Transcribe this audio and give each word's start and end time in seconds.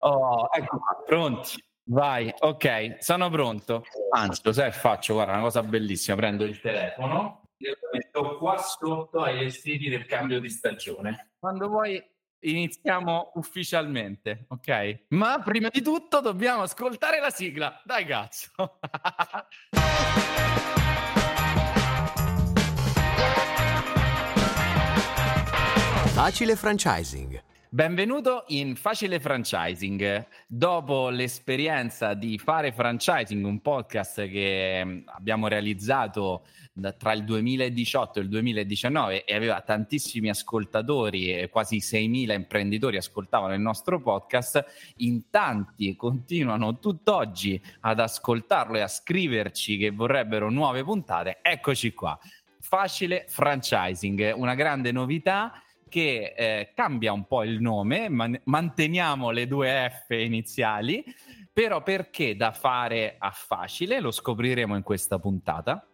Oh, 0.00 0.48
ecco, 0.52 0.78
pronti. 1.04 1.62
Vai, 1.90 2.32
ok, 2.38 2.96
sono 2.98 3.30
pronto. 3.30 3.82
Anzi, 4.14 4.42
lo 4.44 4.52
sai, 4.52 4.70
faccio, 4.72 5.14
guarda, 5.14 5.32
una 5.32 5.42
cosa 5.42 5.62
bellissima, 5.62 6.16
prendo 6.16 6.44
il 6.44 6.60
telefono 6.60 7.44
e 7.56 7.70
lo 7.70 7.88
metto 7.92 8.36
qua 8.36 8.58
sotto 8.58 9.22
ai 9.22 9.38
vestiti 9.38 9.88
del 9.88 10.04
cambio 10.04 10.38
di 10.38 10.50
stagione. 10.50 11.32
Quando 11.38 11.68
vuoi 11.68 12.00
iniziamo 12.40 13.32
ufficialmente, 13.34 14.44
ok? 14.48 15.06
Ma 15.08 15.40
prima 15.42 15.68
di 15.70 15.82
tutto 15.82 16.20
dobbiamo 16.20 16.62
ascoltare 16.62 17.20
la 17.20 17.30
sigla. 17.30 17.80
Dai 17.84 18.04
cazzo. 18.04 18.52
Facile 26.12 26.56
franchising 26.56 27.27
Benvenuto 27.70 28.44
in 28.46 28.76
Facile 28.76 29.20
Franchising. 29.20 30.26
Dopo 30.46 31.10
l'esperienza 31.10 32.14
di 32.14 32.38
fare 32.38 32.72
franchising, 32.72 33.44
un 33.44 33.60
podcast 33.60 34.26
che 34.26 34.82
mm, 34.82 35.00
abbiamo 35.08 35.48
realizzato 35.48 36.46
tra 36.96 37.12
il 37.12 37.24
2018 37.24 38.20
e 38.20 38.22
il 38.22 38.28
2019 38.30 39.24
e 39.26 39.34
aveva 39.34 39.60
tantissimi 39.60 40.30
ascoltatori, 40.30 41.46
quasi 41.50 41.76
6.000 41.76 42.32
imprenditori 42.32 42.96
ascoltavano 42.96 43.52
il 43.52 43.60
nostro 43.60 44.00
podcast, 44.00 44.64
in 44.98 45.28
tanti 45.28 45.94
continuano 45.94 46.78
tutt'oggi 46.78 47.60
ad 47.80 48.00
ascoltarlo 48.00 48.78
e 48.78 48.80
a 48.80 48.88
scriverci 48.88 49.76
che 49.76 49.90
vorrebbero 49.90 50.48
nuove 50.48 50.82
puntate. 50.84 51.40
Eccoci 51.42 51.92
qua. 51.92 52.18
Facile 52.60 53.26
Franchising, 53.28 54.32
una 54.36 54.54
grande 54.54 54.90
novità 54.90 55.52
che 55.88 56.34
eh, 56.36 56.72
cambia 56.74 57.12
un 57.12 57.26
po' 57.26 57.44
il 57.44 57.60
nome, 57.60 58.08
man- 58.08 58.40
manteniamo 58.44 59.30
le 59.30 59.46
due 59.46 60.04
F 60.06 60.10
iniziali, 60.10 61.04
però 61.52 61.82
perché 61.82 62.36
da 62.36 62.52
fare 62.52 63.16
a 63.18 63.30
facile 63.30 64.00
lo 64.00 64.10
scopriremo 64.10 64.76
in 64.76 64.82
questa 64.82 65.18
puntata. 65.18 65.86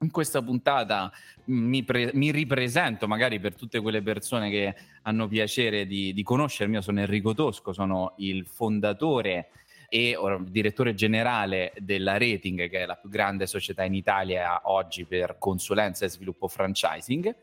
In 0.00 0.10
questa 0.10 0.42
puntata 0.42 1.10
mi, 1.46 1.82
pre- 1.82 2.12
mi, 2.14 2.30
ripresento 2.30 3.08
magari 3.08 3.40
per 3.40 3.56
tutte 3.56 3.80
quelle 3.80 4.00
persone 4.00 4.48
che 4.48 4.74
hanno 5.02 5.26
piacere 5.26 5.86
di, 5.86 6.12
di 6.12 6.22
conoscermi. 6.22 6.74
Io 6.74 6.82
sono 6.82 7.00
Enrico 7.00 7.34
Tosco, 7.34 7.72
sono 7.72 8.14
il 8.18 8.46
fondatore 8.46 9.48
e 9.88 10.16
direttore 10.42 10.94
generale 10.94 11.72
della 11.78 12.18
Rating, 12.18 12.68
che 12.68 12.82
è 12.82 12.86
la 12.86 12.96
più 12.96 13.08
grande 13.08 13.46
società 13.46 13.82
in 13.84 13.94
Italia 13.94 14.60
oggi 14.64 15.04
per 15.04 15.36
consulenza 15.38 16.04
e 16.04 16.10
sviluppo 16.10 16.46
franchising 16.46 17.34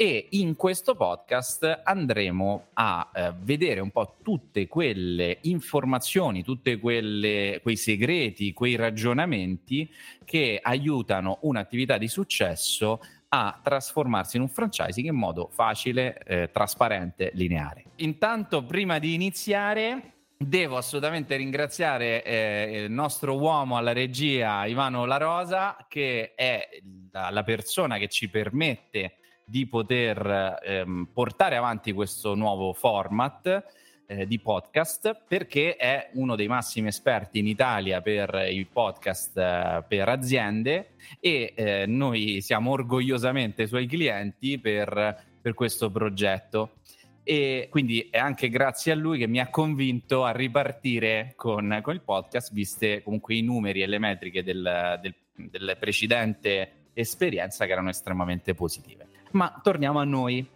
e 0.00 0.28
in 0.30 0.56
questo 0.56 0.94
podcast 0.94 1.82
andremo 1.84 2.68
a 2.72 3.10
eh, 3.12 3.34
vedere 3.38 3.80
un 3.80 3.90
po' 3.90 4.16
tutte 4.22 4.66
quelle 4.66 5.40
informazioni, 5.42 6.42
tutti 6.42 6.78
quei 6.78 7.76
segreti, 7.76 8.54
quei 8.54 8.76
ragionamenti 8.76 9.92
che 10.24 10.58
aiutano 10.62 11.40
un'attività 11.42 11.98
di 11.98 12.08
successo 12.08 12.98
a 13.28 13.60
trasformarsi 13.62 14.36
in 14.36 14.42
un 14.44 14.48
franchising 14.48 15.06
in 15.06 15.16
modo 15.16 15.50
facile, 15.52 16.16
eh, 16.24 16.50
trasparente, 16.50 17.32
lineare. 17.34 17.84
Intanto, 17.96 18.64
prima 18.64 18.98
di 18.98 19.12
iniziare, 19.12 20.14
Devo 20.42 20.78
assolutamente 20.78 21.36
ringraziare 21.36 22.24
eh, 22.24 22.84
il 22.84 22.90
nostro 22.90 23.36
uomo 23.36 23.76
alla 23.76 23.92
regia, 23.92 24.64
Ivano 24.64 25.04
La 25.04 25.18
Rosa, 25.18 25.76
che 25.86 26.32
è 26.34 26.66
la, 27.12 27.28
la 27.28 27.42
persona 27.42 27.98
che 27.98 28.08
ci 28.08 28.30
permette 28.30 29.16
di 29.50 29.66
poter 29.66 30.60
ehm, 30.62 31.08
portare 31.12 31.56
avanti 31.56 31.92
questo 31.92 32.34
nuovo 32.36 32.72
format 32.72 33.64
eh, 34.06 34.26
di 34.26 34.38
podcast 34.38 35.24
perché 35.26 35.74
è 35.74 36.10
uno 36.14 36.36
dei 36.36 36.46
massimi 36.46 36.86
esperti 36.86 37.40
in 37.40 37.48
Italia 37.48 38.00
per 38.00 38.46
i 38.48 38.64
podcast 38.64 39.36
eh, 39.36 39.84
per 39.88 40.08
aziende 40.08 40.90
e 41.18 41.52
eh, 41.56 41.84
noi 41.86 42.40
siamo 42.40 42.70
orgogliosamente 42.70 43.66
suoi 43.66 43.86
clienti 43.86 44.58
per, 44.58 45.24
per 45.40 45.54
questo 45.54 45.90
progetto 45.90 46.76
e 47.24 47.66
quindi 47.70 48.08
è 48.10 48.18
anche 48.18 48.48
grazie 48.48 48.92
a 48.92 48.96
lui 48.96 49.18
che 49.18 49.26
mi 49.26 49.40
ha 49.40 49.50
convinto 49.50 50.24
a 50.24 50.30
ripartire 50.30 51.34
con, 51.36 51.80
con 51.82 51.94
il 51.94 52.00
podcast, 52.00 52.52
viste 52.52 53.02
comunque 53.02 53.34
i 53.34 53.42
numeri 53.42 53.82
e 53.82 53.86
le 53.86 53.98
metriche 53.98 54.42
del, 54.42 54.98
del, 55.00 55.14
del 55.34 55.76
precedente 55.78 56.88
esperienza 56.92 57.66
che 57.66 57.72
erano 57.72 57.90
estremamente 57.90 58.54
positive. 58.54 59.09
Ma 59.32 59.60
torniamo 59.62 59.98
a 60.00 60.04
noi. 60.04 60.48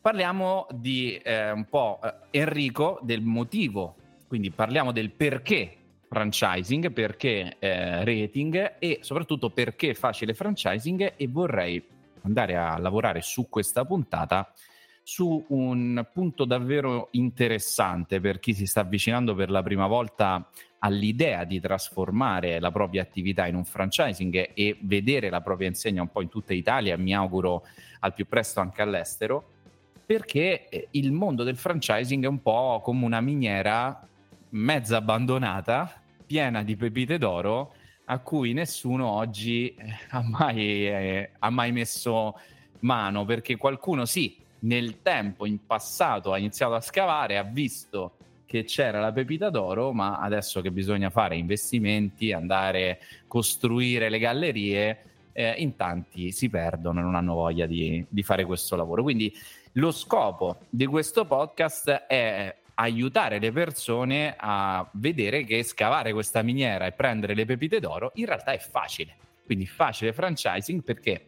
Parliamo 0.00 0.66
di 0.72 1.16
eh, 1.16 1.50
un 1.50 1.66
po' 1.68 2.00
eh, 2.02 2.38
Enrico, 2.38 3.00
del 3.02 3.20
motivo, 3.20 3.96
quindi 4.26 4.50
parliamo 4.50 4.92
del 4.92 5.10
perché 5.10 5.76
franchising, 6.08 6.92
perché 6.92 7.56
eh, 7.58 8.04
rating 8.04 8.76
e 8.78 8.98
soprattutto 9.02 9.50
perché 9.50 9.94
facile 9.94 10.34
franchising 10.34 11.14
e 11.16 11.28
vorrei 11.28 11.84
andare 12.22 12.56
a 12.56 12.78
lavorare 12.78 13.20
su 13.20 13.48
questa 13.48 13.84
puntata 13.84 14.52
su 15.10 15.42
un 15.48 16.06
punto 16.12 16.44
davvero 16.44 17.08
interessante 17.12 18.20
per 18.20 18.38
chi 18.38 18.52
si 18.52 18.66
sta 18.66 18.80
avvicinando 18.80 19.34
per 19.34 19.48
la 19.48 19.62
prima 19.62 19.86
volta 19.86 20.50
all'idea 20.80 21.44
di 21.44 21.58
trasformare 21.60 22.60
la 22.60 22.70
propria 22.70 23.00
attività 23.00 23.46
in 23.46 23.54
un 23.54 23.64
franchising 23.64 24.50
e 24.52 24.76
vedere 24.82 25.30
la 25.30 25.40
propria 25.40 25.68
insegna 25.68 26.02
un 26.02 26.10
po' 26.10 26.20
in 26.20 26.28
tutta 26.28 26.52
Italia, 26.52 26.98
mi 26.98 27.14
auguro 27.14 27.64
al 28.00 28.12
più 28.12 28.26
presto 28.28 28.60
anche 28.60 28.82
all'estero, 28.82 29.48
perché 30.04 30.68
eh, 30.68 30.88
il 30.90 31.10
mondo 31.10 31.42
del 31.42 31.56
franchising 31.56 32.24
è 32.24 32.28
un 32.28 32.42
po' 32.42 32.82
come 32.84 33.06
una 33.06 33.22
miniera 33.22 34.06
mezza 34.50 34.98
abbandonata, 34.98 36.02
piena 36.26 36.62
di 36.62 36.76
pepite 36.76 37.16
d'oro, 37.16 37.72
a 38.04 38.18
cui 38.18 38.52
nessuno 38.52 39.06
oggi 39.06 39.74
eh, 39.74 39.96
ha 40.10 40.20
mai, 40.20 40.86
eh, 40.86 41.30
ha 41.38 41.48
mai 41.48 41.72
messo 41.72 42.38
mano, 42.80 43.24
perché 43.24 43.56
qualcuno 43.56 44.04
sì, 44.04 44.44
nel 44.60 45.02
tempo, 45.02 45.46
in 45.46 45.64
passato, 45.66 46.32
ha 46.32 46.38
iniziato 46.38 46.74
a 46.74 46.80
scavare, 46.80 47.38
ha 47.38 47.42
visto 47.42 48.12
che 48.44 48.64
c'era 48.64 49.00
la 49.00 49.12
pepita 49.12 49.50
d'oro, 49.50 49.92
ma 49.92 50.18
adesso 50.18 50.60
che 50.60 50.70
bisogna 50.70 51.10
fare 51.10 51.36
investimenti, 51.36 52.32
andare 52.32 52.90
a 52.90 52.96
costruire 53.26 54.08
le 54.08 54.18
gallerie, 54.18 55.02
eh, 55.32 55.54
in 55.58 55.76
tanti 55.76 56.32
si 56.32 56.48
perdono 56.48 56.98
e 56.98 57.02
non 57.02 57.14
hanno 57.14 57.34
voglia 57.34 57.66
di, 57.66 58.04
di 58.08 58.22
fare 58.22 58.44
questo 58.44 58.74
lavoro. 58.74 59.02
Quindi 59.02 59.32
lo 59.72 59.92
scopo 59.92 60.60
di 60.68 60.86
questo 60.86 61.26
podcast 61.26 61.90
è 61.90 62.56
aiutare 62.74 63.38
le 63.38 63.52
persone 63.52 64.34
a 64.36 64.88
vedere 64.92 65.44
che 65.44 65.62
scavare 65.62 66.12
questa 66.12 66.42
miniera 66.42 66.86
e 66.86 66.92
prendere 66.92 67.34
le 67.34 67.44
pepite 67.44 67.80
d'oro 67.80 68.12
in 68.14 68.26
realtà 68.26 68.52
è 68.52 68.58
facile. 68.58 69.14
Quindi 69.44 69.66
facile 69.66 70.12
franchising 70.12 70.82
perché? 70.82 71.24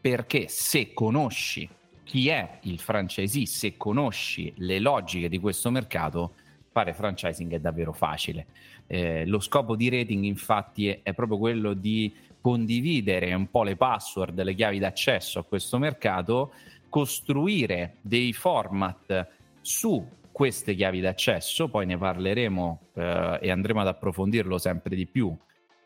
Perché 0.00 0.48
se 0.48 0.92
conosci 0.92 1.68
chi 2.08 2.28
è 2.28 2.60
il 2.62 2.78
franchisee, 2.78 3.44
se 3.44 3.76
conosci 3.76 4.50
le 4.56 4.78
logiche 4.78 5.28
di 5.28 5.38
questo 5.38 5.70
mercato, 5.70 6.32
fare 6.72 6.94
franchising 6.94 7.52
è 7.52 7.60
davvero 7.60 7.92
facile. 7.92 8.46
Eh, 8.86 9.26
lo 9.26 9.40
scopo 9.40 9.76
di 9.76 9.90
rating 9.90 10.24
infatti 10.24 10.88
è, 10.88 11.00
è, 11.02 11.12
proprio 11.12 11.36
quello 11.36 11.74
di 11.74 12.10
condividere 12.40 13.34
un 13.34 13.50
po' 13.50 13.62
le 13.62 13.76
password, 13.76 14.40
le 14.40 14.54
chiavi 14.54 14.78
d'accesso 14.78 15.40
a 15.40 15.44
questo 15.44 15.76
mercato, 15.76 16.52
costruire 16.88 17.96
dei 18.00 18.32
format 18.32 19.28
su 19.60 20.02
queste 20.32 20.74
chiavi 20.74 21.00
d'accesso, 21.00 21.68
poi 21.68 21.84
ne 21.84 21.98
parleremo 21.98 22.80
eh, 22.94 23.38
e 23.42 23.50
andremo 23.50 23.82
ad 23.82 23.88
approfondirlo 23.88 24.56
sempre 24.56 24.96
di 24.96 25.04
più 25.04 25.36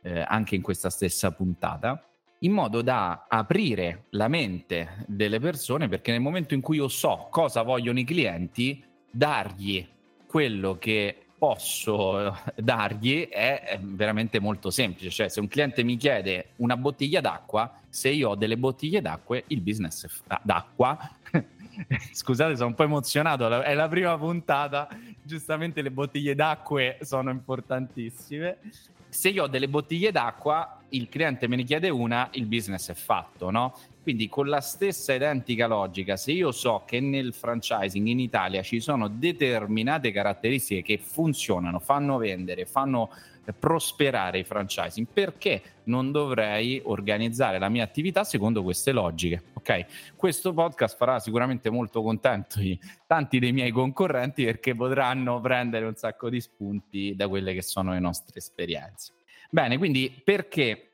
eh, 0.02 0.24
anche 0.24 0.54
in 0.54 0.62
questa 0.62 0.88
stessa 0.88 1.32
puntata 1.32 2.00
in 2.42 2.52
modo 2.52 2.82
da 2.82 3.26
aprire 3.28 4.04
la 4.10 4.28
mente 4.28 5.04
delle 5.06 5.38
persone 5.38 5.88
perché 5.88 6.10
nel 6.10 6.20
momento 6.20 6.54
in 6.54 6.60
cui 6.60 6.76
io 6.76 6.88
so 6.88 7.28
cosa 7.30 7.62
vogliono 7.62 7.98
i 7.98 8.04
clienti, 8.04 8.82
dargli 9.10 9.86
quello 10.26 10.78
che 10.78 11.26
posso 11.42 12.28
eh, 12.28 12.32
dargli 12.54 13.28
è 13.28 13.76
veramente 13.82 14.38
molto 14.38 14.70
semplice. 14.70 15.10
Cioè, 15.10 15.28
se 15.28 15.40
un 15.40 15.48
cliente 15.48 15.82
mi 15.82 15.96
chiede 15.96 16.50
una 16.56 16.76
bottiglia 16.76 17.20
d'acqua, 17.20 17.80
se 17.88 18.10
io 18.10 18.30
ho 18.30 18.34
delle 18.36 18.56
bottiglie 18.56 19.00
d'acqua, 19.00 19.42
il 19.48 19.60
business 19.60 20.06
ah, 20.28 20.40
d'acqua. 20.44 20.96
Scusate, 22.12 22.54
sono 22.54 22.68
un 22.68 22.74
po' 22.74 22.84
emozionato. 22.84 23.60
È 23.60 23.74
la 23.74 23.88
prima 23.88 24.16
puntata. 24.16 24.88
Giustamente 25.20 25.82
le 25.82 25.90
bottiglie 25.90 26.36
d'acqua 26.36 26.94
sono 27.00 27.30
importantissime. 27.30 28.58
Se 29.14 29.28
io 29.28 29.42
ho 29.44 29.46
delle 29.46 29.68
bottiglie 29.68 30.10
d'acqua, 30.10 30.84
il 30.88 31.10
cliente 31.10 31.46
me 31.46 31.56
ne 31.56 31.64
chiede 31.64 31.90
una, 31.90 32.30
il 32.32 32.46
business 32.46 32.90
è 32.90 32.94
fatto, 32.94 33.50
no? 33.50 33.76
Quindi 34.02 34.26
con 34.26 34.48
la 34.48 34.62
stessa 34.62 35.12
identica 35.12 35.66
logica, 35.66 36.16
se 36.16 36.32
io 36.32 36.50
so 36.50 36.84
che 36.86 36.98
nel 36.98 37.34
franchising 37.34 38.06
in 38.06 38.20
Italia 38.20 38.62
ci 38.62 38.80
sono 38.80 39.08
determinate 39.08 40.12
caratteristiche 40.12 40.80
che 40.80 40.96
funzionano, 40.96 41.78
fanno 41.78 42.16
vendere, 42.16 42.64
fanno 42.64 43.10
prosperare 43.58 44.38
i 44.38 44.44
franchising, 44.44 45.06
perché 45.12 45.62
non 45.84 46.12
dovrei 46.12 46.80
organizzare 46.84 47.58
la 47.58 47.68
mia 47.68 47.82
attività 47.82 48.24
secondo 48.24 48.62
queste 48.62 48.92
logiche? 48.92 49.42
Ok, 49.54 50.14
questo 50.16 50.52
podcast 50.52 50.96
farà 50.96 51.18
sicuramente 51.18 51.70
molto 51.70 52.02
contento 52.02 52.60
tanti 53.06 53.38
dei 53.38 53.52
miei 53.52 53.70
concorrenti 53.70 54.44
perché 54.44 54.74
potranno 54.74 55.40
prendere 55.40 55.86
un 55.86 55.94
sacco 55.94 56.28
di 56.28 56.40
spunti 56.40 57.14
da 57.16 57.28
quelle 57.28 57.52
che 57.54 57.62
sono 57.62 57.92
le 57.92 58.00
nostre 58.00 58.38
esperienze. 58.38 59.12
Bene, 59.50 59.76
quindi 59.76 60.20
perché 60.24 60.92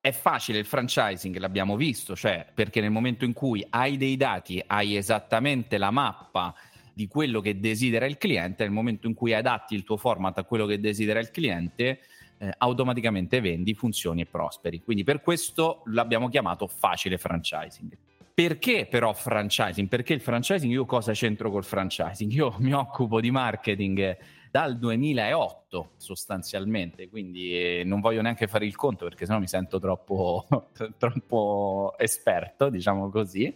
è 0.00 0.12
facile 0.12 0.58
il 0.58 0.66
franchising, 0.66 1.36
l'abbiamo 1.38 1.76
visto, 1.76 2.14
cioè 2.14 2.46
perché 2.54 2.80
nel 2.80 2.92
momento 2.92 3.24
in 3.24 3.32
cui 3.32 3.66
hai 3.70 3.96
dei 3.96 4.16
dati, 4.16 4.62
hai 4.64 4.96
esattamente 4.96 5.78
la 5.78 5.90
mappa 5.90 6.54
di 6.96 7.08
quello 7.08 7.42
che 7.42 7.60
desidera 7.60 8.06
il 8.06 8.16
cliente, 8.16 8.62
nel 8.62 8.72
momento 8.72 9.06
in 9.06 9.12
cui 9.12 9.34
adatti 9.34 9.74
il 9.74 9.84
tuo 9.84 9.98
format 9.98 10.38
a 10.38 10.44
quello 10.44 10.64
che 10.64 10.80
desidera 10.80 11.20
il 11.20 11.30
cliente, 11.30 12.00
eh, 12.38 12.50
automaticamente 12.56 13.42
vendi, 13.42 13.74
funzioni 13.74 14.22
e 14.22 14.24
prosperi. 14.24 14.80
Quindi 14.80 15.04
per 15.04 15.20
questo 15.20 15.82
l'abbiamo 15.88 16.30
chiamato 16.30 16.66
facile 16.66 17.18
franchising. 17.18 17.98
Perché 18.32 18.86
però 18.86 19.12
franchising? 19.12 19.88
Perché 19.88 20.14
il 20.14 20.22
franchising, 20.22 20.72
io 20.72 20.86
cosa 20.86 21.12
c'entro 21.12 21.50
col 21.50 21.64
franchising? 21.64 22.32
Io 22.32 22.54
mi 22.60 22.72
occupo 22.72 23.20
di 23.20 23.30
marketing 23.30 24.16
dal 24.50 24.78
2008 24.78 25.90
sostanzialmente, 25.98 27.10
quindi 27.10 27.52
eh, 27.52 27.82
non 27.84 28.00
voglio 28.00 28.22
neanche 28.22 28.46
fare 28.46 28.64
il 28.64 28.74
conto 28.74 29.04
perché 29.04 29.26
sennò 29.26 29.38
mi 29.38 29.48
sento 29.48 29.78
troppo, 29.78 30.46
troppo 30.96 31.94
esperto, 31.98 32.70
diciamo 32.70 33.10
così. 33.10 33.54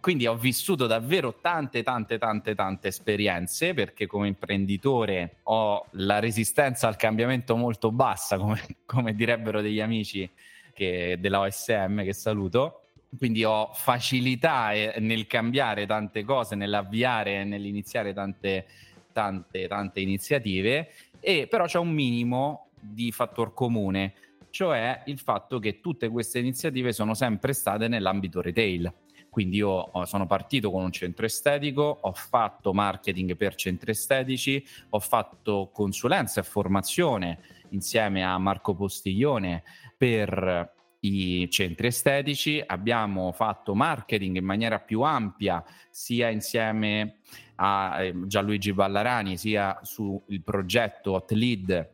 Quindi 0.00 0.26
ho 0.26 0.36
vissuto 0.36 0.86
davvero 0.86 1.38
tante, 1.40 1.82
tante, 1.82 2.18
tante, 2.18 2.54
tante 2.54 2.88
esperienze 2.88 3.74
perché 3.74 4.06
come 4.06 4.28
imprenditore 4.28 5.36
ho 5.44 5.86
la 5.92 6.18
resistenza 6.18 6.88
al 6.88 6.96
cambiamento 6.96 7.54
molto 7.54 7.92
bassa, 7.92 8.38
come, 8.38 8.60
come 8.86 9.14
direbbero 9.14 9.60
degli 9.60 9.80
amici 9.80 10.28
che, 10.72 11.18
della 11.20 11.40
OSM 11.40 12.02
che 12.02 12.14
saluto. 12.14 12.84
Quindi 13.18 13.44
ho 13.44 13.70
facilità 13.74 14.72
eh, 14.72 15.00
nel 15.00 15.26
cambiare 15.26 15.84
tante 15.84 16.22
cose, 16.24 16.54
nell'avviare, 16.54 17.44
nell'iniziare 17.44 18.14
tante 18.14 18.66
tante, 19.12 19.66
tante 19.68 20.00
iniziative, 20.00 20.90
e 21.20 21.46
però 21.48 21.66
c'è 21.66 21.78
un 21.78 21.90
minimo 21.90 22.70
di 22.80 23.12
fattor 23.12 23.52
comune, 23.52 24.14
cioè 24.50 25.02
il 25.06 25.18
fatto 25.18 25.58
che 25.58 25.80
tutte 25.80 26.08
queste 26.08 26.38
iniziative 26.38 26.92
sono 26.92 27.14
sempre 27.14 27.52
state 27.52 27.88
nell'ambito 27.88 28.40
retail. 28.40 28.92
Quindi 29.30 29.58
io 29.58 29.90
sono 30.04 30.26
partito 30.26 30.70
con 30.70 30.82
un 30.82 30.90
centro 30.90 31.24
estetico, 31.24 31.98
ho 32.02 32.12
fatto 32.12 32.74
marketing 32.74 33.36
per 33.36 33.54
centri 33.54 33.92
estetici, 33.92 34.62
ho 34.90 34.98
fatto 34.98 35.70
consulenza 35.72 36.40
e 36.40 36.44
formazione 36.44 37.38
insieme 37.70 38.24
a 38.24 38.36
Marco 38.38 38.74
Postiglione 38.74 39.62
per 39.96 40.78
i 41.00 41.48
centri 41.50 41.86
estetici, 41.86 42.62
abbiamo 42.64 43.32
fatto 43.32 43.74
marketing 43.74 44.36
in 44.36 44.44
maniera 44.44 44.80
più 44.80 45.02
ampia 45.02 45.64
sia 45.88 46.28
insieme 46.28 47.20
a 47.56 48.02
eh, 48.02 48.26
Gianluigi 48.26 48.72
Ballarani 48.72 49.36
sia 49.36 49.78
sul 49.82 50.20
progetto 50.44 51.12
Hot 51.12 51.30
Lead 51.30 51.90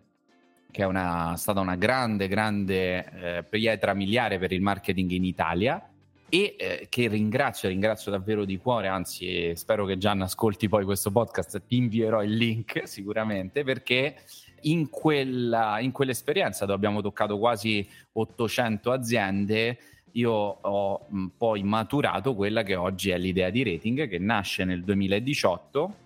che 0.71 0.83
è 0.83 0.87
una, 0.87 1.37
stata 1.37 1.61
una 1.61 1.77
grande, 1.77 2.29
grande 2.29 3.39
eh, 3.39 3.45
pietra 3.45 3.95
miliare 3.95 4.39
per 4.39 4.53
il 4.53 4.61
marketing 4.61 5.11
in 5.13 5.25
Italia 5.25 5.91
e 6.29 6.57
eh, 6.59 6.87
che 6.89 7.09
ringrazio, 7.09 7.69
ringrazio 7.69 8.11
davvero 8.11 8.45
di 8.45 8.59
cuore, 8.59 8.89
anzi 8.89 9.55
spero 9.55 9.85
che 9.85 9.97
Gian 9.97 10.23
ascolti 10.23 10.69
poi 10.69 10.85
questo 10.85 11.11
podcast, 11.11 11.63
ti 11.67 11.77
invierò 11.77 12.23
il 12.23 12.35
link 12.35 12.83
sicuramente 12.89 13.63
perché 13.63 14.17
in, 14.63 14.89
quella, 14.91 15.79
in 15.81 15.93
quell'esperienza 15.93 16.65
dove 16.65 16.77
abbiamo 16.77 17.01
toccato 17.01 17.39
quasi 17.39 17.87
800 18.13 18.91
aziende 18.91 19.79
io 20.13 20.33
ho 20.33 21.07
mh, 21.09 21.27
poi 21.37 21.63
maturato 21.63 22.35
quella 22.35 22.63
che 22.63 22.75
oggi 22.75 23.11
è 23.11 23.19
l'idea 23.19 23.51
di 23.51 23.63
rating 23.63 24.09
che 24.09 24.19
nasce 24.19 24.65
nel 24.65 24.83
2018 24.83 25.97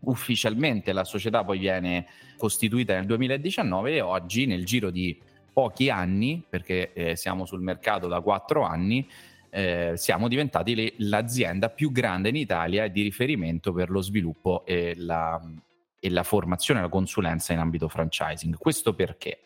ufficialmente 0.00 0.92
la 0.92 1.04
società 1.04 1.44
poi 1.44 1.58
viene 1.58 2.06
costituita 2.36 2.94
nel 2.94 3.06
2019 3.06 3.94
e 3.94 4.00
oggi 4.00 4.46
nel 4.46 4.64
giro 4.64 4.90
di 4.90 5.18
pochi 5.52 5.88
anni 5.88 6.42
perché 6.48 6.92
eh, 6.94 7.16
siamo 7.16 7.44
sul 7.44 7.60
mercato 7.60 8.08
da 8.08 8.20
quattro 8.20 8.62
anni 8.62 9.06
eh, 9.54 9.92
siamo 9.94 10.26
diventati 10.26 10.74
le, 10.74 10.94
l'azienda 10.98 11.70
più 11.70 11.92
grande 11.92 12.28
in 12.30 12.36
Italia 12.36 12.88
di 12.88 13.02
riferimento 13.02 13.72
per 13.72 13.88
lo 13.88 14.00
sviluppo 14.00 14.64
e 14.66 14.94
la, 14.96 15.40
e 16.00 16.10
la 16.10 16.24
formazione 16.24 16.80
la 16.80 16.88
consulenza 16.88 17.52
in 17.52 17.60
ambito 17.60 17.88
franchising 17.88 18.56
questo 18.58 18.94
perché? 18.94 19.44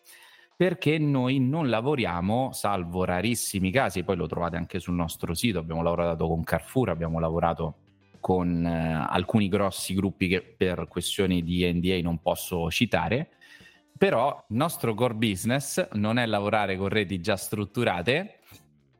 perché 0.59 0.99
noi 0.99 1.39
non 1.39 1.69
lavoriamo, 1.69 2.51
salvo 2.53 3.05
rarissimi 3.05 3.71
casi, 3.71 4.03
poi 4.03 4.17
lo 4.17 4.27
trovate 4.27 4.57
anche 4.57 4.81
sul 4.81 4.95
nostro 4.95 5.33
sito, 5.33 5.61
abbiamo 5.61 5.85
lavorato 5.85 6.27
con 6.27 6.43
Carrefour, 6.43 6.89
abbiamo 6.89 7.21
lavorato 7.21 7.77
con 8.19 8.67
eh, 8.67 9.07
alcuni 9.09 9.47
grossi 9.47 9.95
gruppi 9.95 10.27
che 10.27 10.43
per 10.43 10.89
questioni 10.89 11.45
di 11.45 11.73
NDA 11.73 12.01
non 12.03 12.21
posso 12.21 12.69
citare, 12.73 13.29
però 13.97 14.47
il 14.49 14.57
nostro 14.57 14.95
core 14.95 15.15
business 15.15 15.91
non 15.93 16.19
è 16.19 16.27
lavorare 16.27 16.77
con 16.77 16.89
reti 16.89 17.21
già 17.21 17.37
strutturate, 17.37 18.38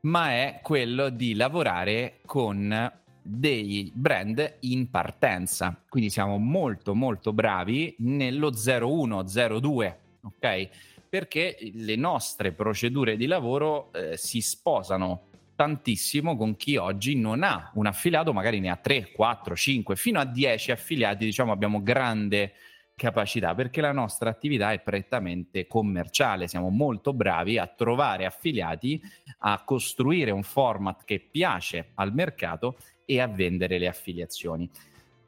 ma 0.01 0.31
è 0.31 0.59
quello 0.61 1.09
di 1.09 1.35
lavorare 1.35 2.19
con 2.25 2.91
dei 3.21 3.91
brand 3.93 4.57
in 4.61 4.89
partenza. 4.89 5.83
Quindi 5.87 6.09
siamo 6.09 6.37
molto 6.37 6.95
molto 6.95 7.33
bravi 7.33 7.95
nello 7.99 8.51
01, 8.51 9.23
02, 9.23 9.99
ok? 10.23 10.69
perché 11.09 11.57
le 11.73 11.95
nostre 11.95 12.51
procedure 12.51 13.17
di 13.17 13.25
lavoro 13.25 13.91
eh, 13.93 14.15
si 14.15 14.41
sposano 14.41 15.23
tantissimo 15.55 16.37
con 16.37 16.55
chi 16.55 16.77
oggi 16.77 17.15
non 17.15 17.43
ha 17.43 17.71
un 17.73 17.87
affiliato, 17.87 18.31
magari 18.31 18.59
ne 18.59 18.69
ha 18.69 18.77
3, 18.77 19.11
4, 19.11 19.55
5, 19.55 19.95
fino 19.95 20.19
a 20.19 20.25
10 20.25 20.71
affiliati, 20.71 21.25
diciamo 21.25 21.51
abbiamo 21.51 21.81
grande 21.81 22.53
capacità 22.99 23.55
perché 23.55 23.81
la 23.81 23.93
nostra 23.93 24.29
attività 24.29 24.71
è 24.71 24.79
prettamente 24.81 25.65
commerciale, 25.65 26.47
siamo 26.47 26.69
molto 26.69 27.13
bravi 27.13 27.57
a 27.57 27.65
trovare 27.65 28.25
affiliati, 28.25 29.01
a 29.39 29.63
costruire 29.63 30.31
un 30.31 30.43
format 30.43 31.03
che 31.05 31.19
piace 31.19 31.91
al 31.95 32.13
mercato 32.13 32.77
e 33.05 33.19
a 33.19 33.27
vendere 33.27 33.79
le 33.79 33.87
affiliazioni 33.87 34.69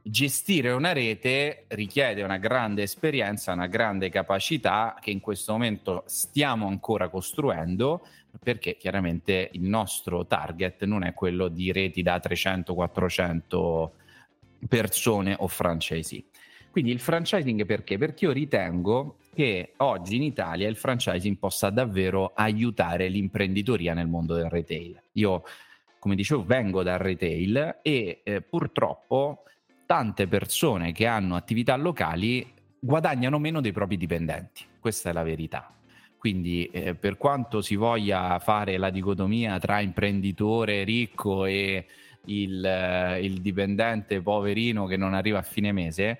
gestire 0.03 0.71
una 0.71 0.94
rete 0.94 1.65
richiede 1.69 2.23
una 2.23 2.38
grande 2.38 2.83
esperienza, 2.83 3.53
una 3.53 3.68
grande 3.68 4.09
capacità 4.09 4.97
che 5.00 5.12
in 5.12 5.19
questo 5.19 5.51
momento 5.51 6.03
stiamo 6.07 6.67
ancora 6.67 7.09
costruendo 7.09 8.06
perché 8.41 8.77
chiaramente 8.77 9.50
il 9.53 9.63
nostro 9.63 10.25
target 10.25 10.83
non 10.85 11.03
è 11.03 11.13
quello 11.13 11.50
di 11.50 11.71
reti 11.71 12.01
da 12.01 12.17
300-400 12.17 13.89
persone 14.67 15.35
o 15.38 15.47
franchisee. 15.47 16.24
Quindi 16.71 16.91
il 16.91 17.00
franchising 17.00 17.65
perché? 17.65 17.97
Perché 17.97 18.25
io 18.25 18.31
ritengo 18.31 19.18
che 19.33 19.73
oggi 19.77 20.15
in 20.15 20.23
Italia 20.23 20.69
il 20.69 20.77
franchising 20.77 21.38
possa 21.38 21.69
davvero 21.69 22.31
aiutare 22.34 23.10
l'imprenditoria 23.10 23.93
nel 23.93 24.07
mondo 24.07 24.36
del 24.36 24.50
retail. 24.50 25.01
Io, 25.13 25.43
come 26.00 26.15
dicevo, 26.15 26.46
vengo 26.46 26.81
dal 26.81 27.00
retail 27.00 27.79
e 27.81 28.22
eh, 28.24 28.41
purtroppo 28.41 29.43
tante 29.86 30.27
persone 30.27 30.93
che 30.93 31.05
hanno 31.07 31.36
attività 31.36 31.75
locali 31.75 32.50
guadagnano 32.79 33.38
meno 33.38 33.60
dei 33.60 33.74
propri 33.74 33.98
dipendenti. 33.98 34.63
Questa 34.79 35.10
è 35.10 35.13
la 35.13 35.24
verità. 35.24 35.75
Quindi 36.17 36.65
eh, 36.67 36.96
per 36.96 37.17
quanto 37.17 37.62
si 37.62 37.75
voglia 37.75 38.39
fare 38.39 38.77
la 38.77 38.89
dicotomia 38.89 39.60
tra 39.60 39.81
imprenditore 39.81 40.84
ricco 40.84 41.46
e 41.46 41.86
il, 42.25 42.63
eh, 42.63 43.24
il 43.24 43.41
dipendente 43.41 44.22
poverino 44.22 44.86
che 44.86 44.98
non 44.98 45.13
arriva 45.13 45.39
a 45.39 45.43
fine 45.43 45.72
mese, 45.72 46.19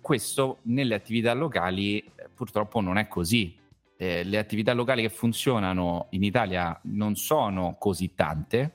questo 0.00 0.58
nelle 0.62 0.94
attività 0.94 1.32
locali 1.34 1.98
eh, 1.98 2.28
purtroppo 2.34 2.80
non 2.80 2.96
è 2.96 3.08
così. 3.08 3.56
Eh, 3.96 4.24
le 4.24 4.38
attività 4.38 4.72
locali 4.72 5.02
che 5.02 5.10
funzionano 5.10 6.06
in 6.10 6.22
Italia 6.22 6.78
non 6.84 7.16
sono 7.16 7.76
così 7.78 8.14
tante, 8.14 8.72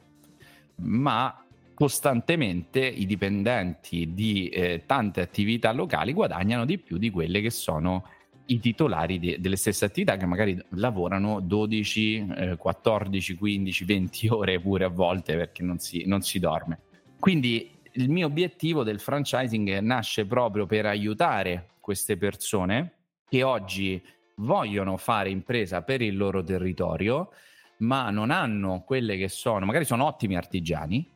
ma 0.78 1.46
costantemente 1.74 2.86
i 2.86 3.06
dipendenti 3.06 4.14
di 4.14 4.48
eh, 4.50 4.84
tante 4.86 5.22
attività 5.22 5.72
locali 5.74 6.14
guadagnano 6.14 6.66
di 6.66 6.78
più 6.78 6.98
di 6.98 7.10
quelle 7.10 7.42
che 7.42 7.50
sono 7.50 8.08
i 8.48 8.60
titolari 8.60 9.20
de- 9.20 9.38
delle 9.40 9.56
stesse 9.56 9.86
attività 9.86 10.18
che 10.18 10.26
magari 10.26 10.58
lavorano 10.70 11.40
12, 11.40 12.28
eh, 12.38 12.56
14, 12.58 13.36
15, 13.36 13.86
20 13.86 14.28
ore 14.30 14.60
pure 14.60 14.86
a 14.86 14.90
volte 14.90 15.36
perché 15.36 15.64
non 15.64 15.80
si, 15.80 16.04
non 16.06 16.22
si 16.22 16.40
dorme. 16.40 16.80
Quindi 17.20 17.72
il 17.96 18.10
mio 18.10 18.28
obiettivo 18.28 18.84
del 18.84 19.00
franchising 19.00 19.80
nasce 19.80 20.26
proprio 20.26 20.66
per 20.66 20.86
aiutare 20.86 21.70
queste 21.80 22.18
persone 22.18 22.94
che 23.28 23.44
oggi 23.44 24.02
vogliono 24.38 24.98
fare 24.98 25.30
impresa 25.30 25.82
per 25.82 26.02
il 26.02 26.18
loro 26.18 26.44
territorio, 26.44 27.30
ma 27.78 28.10
non 28.10 28.32
hanno 28.32 28.84
quelle 28.86 29.18
che 29.18 29.30
sono, 29.30 29.66
magari 29.66 29.86
sono 29.86 30.06
ottimi 30.06 30.36
artigiani, 30.36 31.10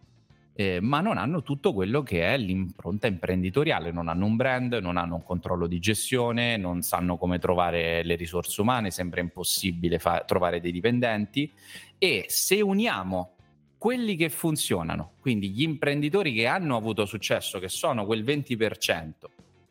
eh, 0.53 0.79
ma 0.81 1.01
non 1.01 1.17
hanno 1.17 1.41
tutto 1.41 1.73
quello 1.73 2.01
che 2.01 2.33
è 2.33 2.37
l'impronta 2.37 3.07
imprenditoriale, 3.07 3.91
non 3.91 4.07
hanno 4.07 4.25
un 4.25 4.35
brand, 4.35 4.73
non 4.73 4.97
hanno 4.97 5.15
un 5.15 5.23
controllo 5.23 5.67
di 5.67 5.79
gestione, 5.79 6.57
non 6.57 6.81
sanno 6.81 7.17
come 7.17 7.39
trovare 7.39 8.03
le 8.03 8.15
risorse 8.15 8.61
umane, 8.61 8.91
sembra 8.91 9.21
impossibile 9.21 9.99
fa- 9.99 10.23
trovare 10.25 10.59
dei 10.61 10.71
dipendenti. 10.71 11.51
E 11.97 12.25
se 12.27 12.61
uniamo 12.61 13.35
quelli 13.79 14.17
che 14.17 14.29
funzionano, 14.29 15.13
quindi 15.21 15.49
gli 15.49 15.63
imprenditori 15.63 16.33
che 16.33 16.45
hanno 16.45 16.75
avuto 16.75 17.05
successo, 17.05 17.59
che 17.59 17.69
sono 17.69 18.05
quel 18.05 18.23
20%, 18.25 19.13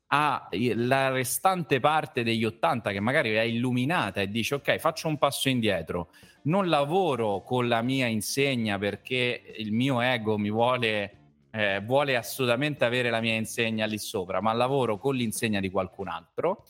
a 0.09 0.49
la 0.75 1.11
restante 1.11 1.81
parte 1.81 2.23
degli 2.23 2.45
80 2.45 2.93
che 2.93 3.01
magari 3.01 3.33
è 3.33 3.43
illuminata 3.43 4.23
e 4.23 4.31
dice 4.31 4.55
ok 4.55 4.79
faccio 4.79 5.07
un 5.07 5.19
passo 5.19 5.51
indietro 5.51 6.09
non 6.45 6.71
lavoro 6.71 7.43
con 7.43 7.69
la 7.69 7.83
mia 7.83 8.07
insegna 8.07 8.79
perché 8.79 9.55
il 9.59 9.71
mio 9.71 10.01
ego 10.01 10.39
mi 10.39 10.51
vuole, 10.51 11.17
eh, 11.51 11.83
vuole 11.85 12.17
assolutamente 12.17 12.87
avere 12.87 13.11
la 13.11 13.21
mia 13.21 13.35
insegna 13.35 13.85
lì 13.85 13.99
sopra 13.99 14.41
ma 14.41 14.55
lavoro 14.55 14.97
con 14.97 15.15
l'insegna 15.15 15.61
di 15.61 15.69
qualcun 15.69 16.09
altro 16.09 16.65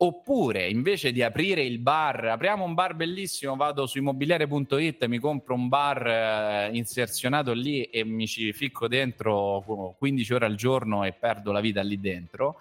Oppure 0.00 0.68
invece 0.68 1.10
di 1.10 1.24
aprire 1.24 1.62
il 1.62 1.80
bar, 1.80 2.26
apriamo 2.26 2.62
un 2.62 2.74
bar 2.74 2.94
bellissimo, 2.94 3.56
vado 3.56 3.84
su 3.86 3.98
immobiliare.it, 3.98 5.06
mi 5.06 5.18
compro 5.18 5.54
un 5.54 5.66
bar 5.66 6.06
eh, 6.06 6.70
inserzionato 6.72 7.52
lì 7.52 7.82
e 7.82 8.04
mi 8.04 8.28
ci 8.28 8.52
ficco 8.52 8.86
dentro 8.86 9.96
15 9.98 10.34
ore 10.34 10.46
al 10.46 10.54
giorno 10.54 11.02
e 11.02 11.14
perdo 11.14 11.50
la 11.50 11.58
vita 11.58 11.82
lì 11.82 11.98
dentro. 11.98 12.60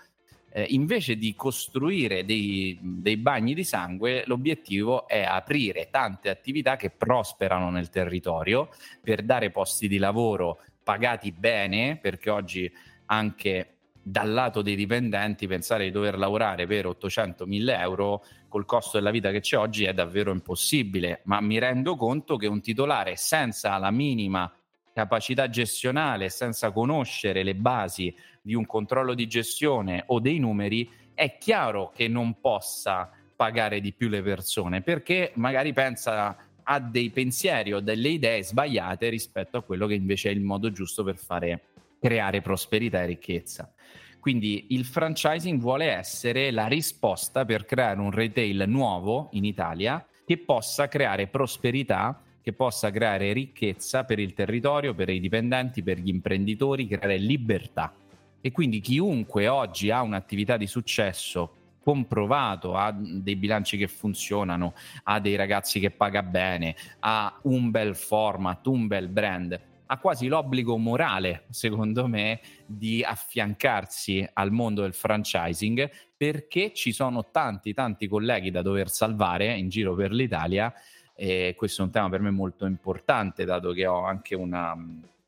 Eh, 0.49 0.65
invece 0.69 1.15
di 1.15 1.35
costruire 1.35 2.25
dei, 2.25 2.75
dei 2.81 3.17
bagni 3.17 3.53
di 3.53 3.63
sangue, 3.63 4.23
l'obiettivo 4.25 5.07
è 5.07 5.21
aprire 5.21 5.89
tante 5.91 6.29
attività 6.29 6.75
che 6.75 6.89
prosperano 6.89 7.69
nel 7.69 7.89
territorio 7.89 8.69
per 8.99 9.21
dare 9.21 9.51
posti 9.51 9.87
di 9.87 9.99
lavoro 9.99 10.57
pagati 10.81 11.31
bene, 11.31 11.97
perché 12.01 12.31
oggi 12.31 12.71
anche 13.05 13.76
dal 14.09 14.31
lato 14.31 14.61
dei 14.61 14.77
dipendenti 14.77 15.47
pensare 15.47 15.83
di 15.83 15.91
dover 15.91 16.17
lavorare 16.17 16.65
per 16.65 16.85
800.000 16.85 17.79
euro 17.81 18.23
col 18.47 18.65
costo 18.65 18.97
della 18.97 19.11
vita 19.11 19.31
che 19.31 19.41
c'è 19.41 19.57
oggi 19.57 19.83
è 19.83 19.93
davvero 19.93 20.31
impossibile, 20.31 21.19
ma 21.25 21.41
mi 21.41 21.59
rendo 21.59 21.97
conto 21.97 22.37
che 22.37 22.47
un 22.47 22.61
titolare 22.61 23.17
senza 23.17 23.77
la 23.77 23.91
minima 23.91 24.49
capacità 24.93 25.49
gestionale, 25.49 26.29
senza 26.29 26.71
conoscere 26.71 27.43
le 27.43 27.53
basi 27.55 28.15
di 28.41 28.55
un 28.55 28.65
controllo 28.65 29.13
di 29.13 29.27
gestione 29.27 30.03
o 30.07 30.21
dei 30.21 30.39
numeri, 30.39 30.89
è 31.13 31.37
chiaro 31.37 31.91
che 31.93 32.07
non 32.07 32.39
possa 32.39 33.11
pagare 33.35 33.81
di 33.81 33.91
più 33.91 34.07
le 34.07 34.21
persone 34.21 34.81
perché 34.81 35.31
magari 35.35 35.73
pensa 35.73 36.37
a 36.63 36.79
dei 36.79 37.09
pensieri 37.09 37.73
o 37.73 37.81
delle 37.81 38.07
idee 38.07 38.41
sbagliate 38.41 39.09
rispetto 39.09 39.57
a 39.57 39.63
quello 39.63 39.85
che 39.85 39.95
invece 39.95 40.29
è 40.29 40.33
il 40.33 40.41
modo 40.41 40.71
giusto 40.71 41.03
per 41.03 41.17
fare 41.17 41.61
creare 41.99 42.41
prosperità 42.41 43.03
e 43.03 43.07
ricchezza. 43.07 43.71
Quindi 44.19 44.67
il 44.69 44.83
franchising 44.83 45.59
vuole 45.59 45.85
essere 45.85 46.51
la 46.51 46.67
risposta 46.67 47.45
per 47.45 47.65
creare 47.65 47.99
un 47.99 48.11
retail 48.11 48.65
nuovo 48.67 49.29
in 49.31 49.45
Italia 49.45 50.05
che 50.25 50.37
possa 50.37 50.87
creare 50.89 51.27
prosperità, 51.27 52.21
che 52.41 52.51
possa 52.51 52.91
creare 52.91 53.31
ricchezza 53.31 54.03
per 54.03 54.19
il 54.19 54.33
territorio, 54.33 54.93
per 54.93 55.09
i 55.09 55.19
dipendenti, 55.19 55.81
per 55.83 55.99
gli 55.99 56.09
imprenditori, 56.09 56.87
creare 56.87 57.17
libertà. 57.17 57.93
E 58.41 58.51
quindi 58.51 58.79
chiunque 58.81 59.47
oggi 59.47 59.91
ha 59.91 60.01
un'attività 60.01 60.57
di 60.57 60.67
successo 60.67 61.53
comprovato, 61.81 62.75
ha 62.75 62.91
dei 62.91 63.37
bilanci 63.37 63.77
che 63.77 63.87
funzionano, 63.87 64.73
ha 65.03 65.21
dei 65.21 65.37
ragazzi 65.37 65.79
che 65.79 65.89
paga 65.89 66.21
bene, 66.21 66.75
ha 66.99 67.39
un 67.43 67.71
bel 67.71 67.95
format, 67.95 68.67
un 68.67 68.87
bel 68.87 69.07
brand, 69.07 69.57
ha 69.87 69.97
quasi 69.97 70.27
l'obbligo 70.27 70.77
morale, 70.77 71.45
secondo 71.49 72.07
me, 72.07 72.39
di 72.65 73.03
affiancarsi 73.03 74.27
al 74.33 74.51
mondo 74.51 74.81
del 74.81 74.93
franchising 74.93 75.89
perché 76.15 76.73
ci 76.73 76.91
sono 76.91 77.29
tanti, 77.31 77.73
tanti 77.73 78.07
colleghi 78.07 78.51
da 78.51 78.61
dover 78.61 78.89
salvare 78.89 79.53
in 79.55 79.69
giro 79.69 79.95
per 79.95 80.11
l'Italia 80.11 80.73
e 81.15 81.55
questo 81.57 81.81
è 81.81 81.85
un 81.85 81.91
tema 81.91 82.09
per 82.09 82.21
me 82.21 82.29
molto 82.29 82.65
importante, 82.65 83.43
dato 83.43 83.71
che 83.71 83.87
ho 83.87 84.03
anche 84.03 84.35
una 84.35 84.75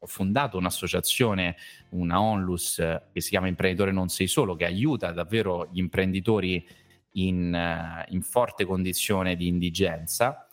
ho 0.01 0.07
fondato 0.07 0.57
un'associazione, 0.57 1.57
una 1.89 2.21
Onlus 2.21 2.75
che 3.11 3.19
si 3.19 3.29
chiama 3.31 3.47
Imprenditore 3.47 3.91
Non 3.91 4.07
Sei 4.07 4.27
Solo, 4.27 4.55
che 4.55 4.63
aiuta 4.65 5.11
davvero 5.11 5.67
gli 5.71 5.79
imprenditori 5.79 6.65
in, 7.13 8.05
in 8.07 8.21
forte 8.21 8.63
condizione 8.63 9.35
di 9.35 9.47
indigenza. 9.47 10.47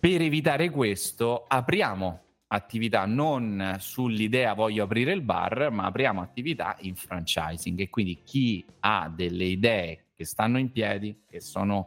Per 0.00 0.22
evitare 0.22 0.70
questo, 0.70 1.44
apriamo 1.46 2.22
attività 2.48 3.04
non 3.04 3.76
sull'idea 3.78 4.54
voglio 4.54 4.84
aprire 4.84 5.12
il 5.12 5.22
bar, 5.22 5.70
ma 5.70 5.84
apriamo 5.86 6.20
attività 6.20 6.76
in 6.80 6.94
franchising 6.94 7.78
e 7.80 7.88
quindi 7.88 8.22
chi 8.24 8.64
ha 8.80 9.12
delle 9.14 9.44
idee 9.44 10.06
che 10.14 10.24
stanno 10.24 10.58
in 10.58 10.72
piedi, 10.72 11.22
che 11.28 11.40
sono 11.40 11.86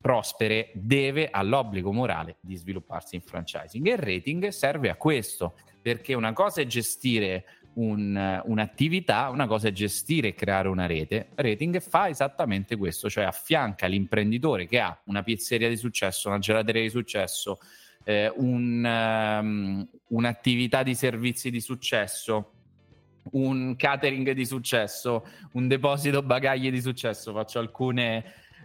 prospere, 0.00 0.70
deve 0.74 1.28
all'obbligo 1.30 1.92
morale 1.92 2.36
di 2.40 2.56
svilupparsi 2.56 3.16
in 3.16 3.22
franchising 3.22 3.86
e 3.86 3.92
il 3.92 3.98
rating 3.98 4.48
serve 4.48 4.88
a 4.88 4.96
questo, 4.96 5.56
perché 5.82 6.14
una 6.14 6.32
cosa 6.32 6.60
è 6.60 6.66
gestire 6.66 7.44
un, 7.74 8.42
un'attività, 8.44 9.28
una 9.28 9.46
cosa 9.46 9.68
è 9.68 9.72
gestire 9.72 10.28
e 10.28 10.34
creare 10.34 10.68
una 10.68 10.86
rete. 10.86 11.28
Rating 11.34 11.80
fa 11.80 12.08
esattamente 12.08 12.76
questo, 12.76 13.10
cioè 13.10 13.24
affianca 13.24 13.86
l'imprenditore 13.86 14.66
che 14.66 14.78
ha 14.78 14.98
una 15.06 15.22
pizzeria 15.22 15.68
di 15.68 15.76
successo, 15.76 16.28
una 16.28 16.38
gelateria 16.38 16.82
di 16.82 16.90
successo, 16.90 17.58
eh, 18.08 18.32
un, 18.36 18.82
um, 18.82 19.86
un'attività 20.08 20.82
di 20.82 20.94
servizi 20.94 21.50
di 21.50 21.60
successo, 21.60 22.52
un 23.32 23.76
catering 23.76 24.30
di 24.30 24.46
successo, 24.46 25.26
un 25.52 25.68
deposito 25.68 26.22
bagagli 26.22 26.70
di 26.70 26.80
successo. 26.80 27.34
Faccio 27.34 27.58
alcuni 27.58 28.02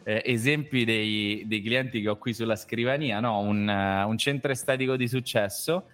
eh, 0.05 0.21
esempi 0.23 0.85
dei, 0.85 1.43
dei, 1.45 1.61
clienti 1.61 2.01
che 2.01 2.07
ho 2.07 2.17
qui 2.17 2.33
sulla 2.33 2.55
scrivania, 2.55 3.19
no? 3.19 3.39
un, 3.39 3.67
uh, 3.67 4.07
un 4.07 4.17
centro 4.17 4.49
estetico 4.49 4.95
di 4.95 5.09
successo. 5.09 5.89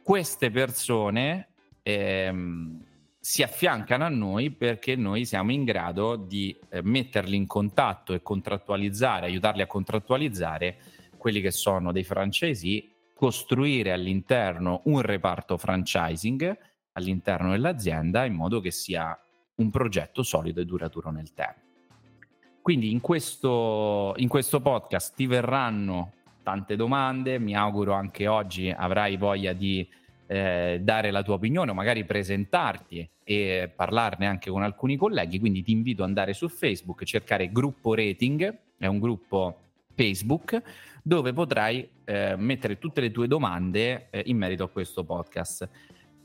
Queste 0.00 0.52
persone 0.52 1.48
ehm, 1.82 2.84
si 3.18 3.42
affiancano 3.42 4.04
a 4.04 4.08
noi 4.08 4.52
perché 4.52 4.94
noi 4.94 5.24
siamo 5.24 5.50
in 5.50 5.64
grado 5.64 6.14
di 6.14 6.56
eh, 6.68 6.82
metterli 6.82 7.34
in 7.34 7.48
contatto 7.48 8.14
e 8.14 8.22
contrattualizzare, 8.22 9.26
aiutarli 9.26 9.62
a 9.62 9.66
contrattualizzare 9.66 10.78
quelli 11.20 11.42
che 11.42 11.50
sono 11.50 11.92
dei 11.92 12.02
francesi, 12.02 12.90
costruire 13.14 13.92
all'interno 13.92 14.80
un 14.84 15.02
reparto 15.02 15.58
franchising 15.58 16.56
all'interno 16.92 17.50
dell'azienda 17.50 18.24
in 18.24 18.32
modo 18.32 18.60
che 18.60 18.70
sia 18.70 19.16
un 19.56 19.70
progetto 19.70 20.22
solido 20.22 20.60
e 20.62 20.64
duraturo 20.64 21.10
nel 21.10 21.34
tempo. 21.34 21.60
Quindi 22.62 22.90
in 22.90 23.00
questo, 23.00 24.14
in 24.16 24.28
questo 24.28 24.60
podcast 24.60 25.14
ti 25.14 25.26
verranno 25.26 26.12
tante 26.42 26.76
domande, 26.76 27.38
mi 27.38 27.54
auguro 27.54 27.92
anche 27.92 28.26
oggi 28.26 28.70
avrai 28.70 29.16
voglia 29.18 29.52
di 29.52 29.86
eh, 30.26 30.78
dare 30.82 31.10
la 31.10 31.22
tua 31.22 31.34
opinione 31.34 31.72
o 31.72 31.74
magari 31.74 32.04
presentarti 32.04 33.08
e 33.22 33.70
parlarne 33.74 34.26
anche 34.26 34.50
con 34.50 34.62
alcuni 34.62 34.96
colleghi, 34.96 35.38
quindi 35.38 35.62
ti 35.62 35.72
invito 35.72 36.02
ad 36.02 36.08
andare 36.08 36.32
su 36.32 36.48
Facebook, 36.48 37.04
cercare 37.04 37.52
gruppo 37.52 37.94
rating, 37.94 38.58
è 38.78 38.86
un 38.86 38.98
gruppo 38.98 39.69
Facebook 40.00 40.62
dove 41.02 41.34
potrai 41.34 41.86
eh, 42.04 42.34
mettere 42.36 42.78
tutte 42.78 43.02
le 43.02 43.10
tue 43.10 43.28
domande 43.28 44.08
eh, 44.08 44.22
in 44.26 44.38
merito 44.38 44.64
a 44.64 44.68
questo 44.68 45.04
podcast. 45.04 45.68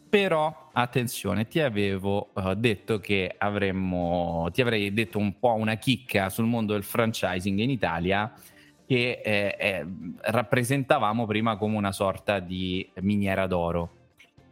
Però 0.07 0.69
attenzione, 0.71 1.45
ti 1.47 1.59
avevo 1.59 2.29
uh, 2.35 2.53
detto 2.53 2.99
che 2.99 3.35
avremmo, 3.37 4.47
ti 4.53 4.61
avrei 4.61 4.93
detto 4.93 5.17
un 5.17 5.37
po' 5.39 5.55
una 5.55 5.75
chicca 5.75 6.29
sul 6.29 6.45
mondo 6.45 6.71
del 6.71 6.83
franchising 6.83 7.59
in 7.59 7.69
Italia 7.69 8.31
che 8.85 9.19
eh, 9.21 9.57
eh, 9.59 9.85
rappresentavamo 10.21 11.25
prima 11.25 11.57
come 11.57 11.75
una 11.75 11.91
sorta 11.91 12.39
di 12.39 12.87
miniera 13.01 13.45
d'oro. 13.45 14.03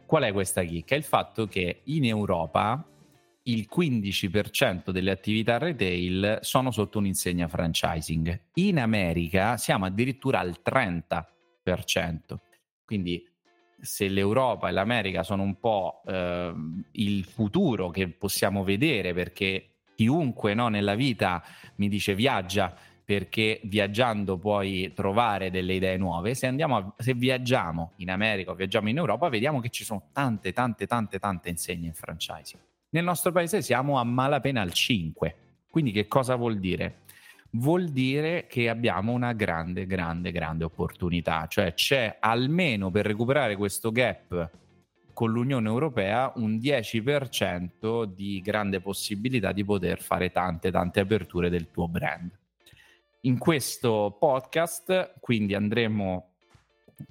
Qual 0.04 0.24
è 0.24 0.32
questa 0.32 0.62
chicca? 0.64 0.96
Il 0.96 1.04
fatto 1.04 1.46
che 1.46 1.80
in 1.84 2.04
Europa 2.04 2.84
il 3.44 3.68
15% 3.74 4.90
delle 4.90 5.10
attività 5.10 5.58
retail 5.58 6.38
sono 6.40 6.70
sotto 6.70 6.98
un'insegna 6.98 7.48
franchising. 7.48 8.40
In 8.54 8.78
America 8.78 9.56
siamo 9.56 9.84
addirittura 9.84 10.38
al 10.38 10.60
30%. 10.64 12.36
Quindi 12.84 13.26
se 13.80 14.08
l'Europa 14.08 14.68
e 14.68 14.72
l'America 14.72 15.22
sono 15.22 15.42
un 15.42 15.58
po' 15.58 16.00
eh, 16.06 16.54
il 16.92 17.24
futuro 17.24 17.90
che 17.90 18.08
possiamo 18.08 18.64
vedere 18.64 19.12
perché 19.12 19.68
chiunque 19.94 20.54
no, 20.54 20.68
nella 20.68 20.94
vita 20.94 21.42
mi 21.76 21.88
dice 21.88 22.14
viaggia 22.14 22.74
perché 23.04 23.60
viaggiando 23.64 24.38
puoi 24.38 24.92
trovare 24.94 25.50
delle 25.50 25.74
idee 25.74 25.98
nuove. 25.98 26.34
Se, 26.34 26.46
a, 26.46 26.94
se 26.96 27.12
viaggiamo 27.12 27.92
in 27.96 28.10
America 28.10 28.52
o 28.52 28.54
viaggiamo 28.54 28.88
in 28.88 28.96
Europa, 28.96 29.28
vediamo 29.28 29.60
che 29.60 29.68
ci 29.68 29.84
sono 29.84 30.08
tante, 30.12 30.52
tante, 30.52 30.86
tante, 30.86 31.18
tante 31.18 31.50
insegne 31.50 31.86
in 31.88 31.92
franchising. 31.92 32.62
Nel 32.94 33.02
nostro 33.02 33.32
paese 33.32 33.60
siamo 33.60 33.98
a 33.98 34.04
malapena 34.04 34.60
al 34.60 34.72
5. 34.72 35.36
Quindi 35.68 35.90
che 35.90 36.06
cosa 36.06 36.36
vuol 36.36 36.58
dire? 36.58 37.02
vuol 37.56 37.90
dire 37.90 38.46
che 38.48 38.68
abbiamo 38.68 39.12
una 39.12 39.32
grande, 39.32 39.86
grande, 39.86 40.32
grande 40.32 40.64
opportunità. 40.64 41.46
Cioè 41.46 41.74
c'è 41.74 42.16
almeno 42.20 42.90
per 42.90 43.06
recuperare 43.06 43.56
questo 43.56 43.92
gap 43.92 44.50
con 45.12 45.30
l'Unione 45.30 45.68
Europea 45.68 46.32
un 46.36 46.56
10% 46.56 48.04
di 48.04 48.40
grande 48.40 48.80
possibilità 48.80 49.52
di 49.52 49.64
poter 49.64 50.00
fare 50.00 50.32
tante, 50.32 50.72
tante 50.72 51.00
aperture 51.00 51.48
del 51.48 51.70
tuo 51.70 51.86
brand. 51.86 52.30
In 53.20 53.38
questo 53.38 54.16
podcast 54.18 55.14
quindi 55.20 55.54
andremo 55.54 56.30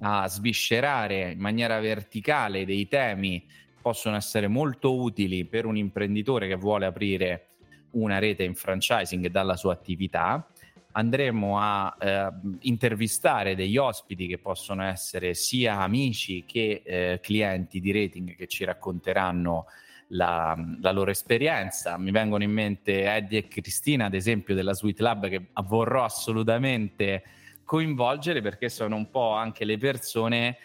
a 0.00 0.28
sviscerare 0.28 1.32
in 1.32 1.40
maniera 1.40 1.78
verticale 1.80 2.64
dei 2.64 2.86
temi 2.86 3.46
possono 3.84 4.16
essere 4.16 4.48
molto 4.48 4.98
utili 4.98 5.44
per 5.44 5.66
un 5.66 5.76
imprenditore 5.76 6.48
che 6.48 6.54
vuole 6.54 6.86
aprire 6.86 7.48
una 7.90 8.18
rete 8.18 8.42
in 8.42 8.54
franchising 8.54 9.28
dalla 9.28 9.56
sua 9.56 9.74
attività. 9.74 10.48
Andremo 10.92 11.58
a 11.60 11.94
eh, 12.00 12.30
intervistare 12.60 13.54
degli 13.54 13.76
ospiti 13.76 14.26
che 14.26 14.38
possono 14.38 14.84
essere 14.84 15.34
sia 15.34 15.80
amici 15.80 16.46
che 16.46 16.80
eh, 16.82 17.20
clienti 17.20 17.78
di 17.78 17.92
rating 17.92 18.34
che 18.36 18.46
ci 18.46 18.64
racconteranno 18.64 19.66
la, 20.08 20.56
la, 20.80 20.90
loro 20.90 21.10
esperienza. 21.10 21.98
Mi 21.98 22.10
vengono 22.10 22.42
in 22.42 22.52
mente 22.52 23.04
Eddie 23.04 23.40
e 23.40 23.48
Cristina, 23.48 24.06
ad 24.06 24.14
esempio, 24.14 24.54
della 24.54 24.72
Sweet 24.72 25.00
Lab, 25.00 25.28
che 25.28 25.48
vorrò 25.62 26.04
assolutamente 26.04 27.22
coinvolgere 27.64 28.40
perché 28.40 28.70
sono 28.70 28.96
un 28.96 29.10
po' 29.10 29.32
anche 29.32 29.66
le 29.66 29.76
persone 29.76 30.56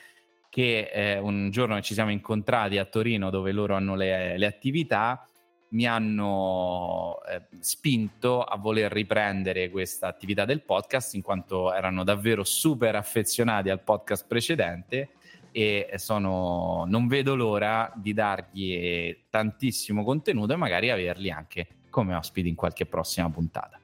che 0.49 0.89
eh, 0.91 1.17
un 1.19 1.49
giorno 1.51 1.79
ci 1.81 1.93
siamo 1.93 2.11
incontrati 2.11 2.77
a 2.77 2.85
Torino 2.85 3.29
dove 3.29 3.51
loro 3.51 3.75
hanno 3.75 3.95
le, 3.95 4.37
le 4.37 4.45
attività 4.45 5.23
mi 5.69 5.85
hanno 5.85 7.19
eh, 7.29 7.43
spinto 7.59 8.43
a 8.43 8.57
voler 8.57 8.91
riprendere 8.91 9.69
questa 9.69 10.07
attività 10.07 10.45
del 10.45 10.61
podcast 10.61 11.13
in 11.13 11.21
quanto 11.21 11.71
erano 11.73 12.03
davvero 12.03 12.43
super 12.43 12.95
affezionati 12.95 13.69
al 13.69 13.81
podcast 13.81 14.25
precedente 14.27 15.09
e 15.51 15.91
sono, 15.95 16.85
non 16.87 17.07
vedo 17.07 17.35
l'ora 17.35 17.91
di 17.95 18.13
dargli 18.13 19.15
tantissimo 19.29 20.03
contenuto 20.03 20.53
e 20.53 20.57
magari 20.57 20.89
averli 20.89 21.29
anche 21.31 21.67
come 21.89 22.13
ospiti 22.15 22.47
in 22.47 22.55
qualche 22.55 22.85
prossima 22.85 23.29
puntata. 23.29 23.79